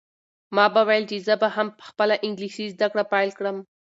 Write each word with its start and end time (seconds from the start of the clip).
ما 0.55 0.65
به 0.73 0.81
ویل 0.87 1.03
چې 1.11 1.17
زه 1.27 1.33
به 1.41 1.47
هم 1.55 1.67
خپله 1.87 2.15
انګلیسي 2.25 2.65
زده 2.75 2.87
کړه 2.91 3.03
پیل 3.13 3.29
کړم. 3.39 3.57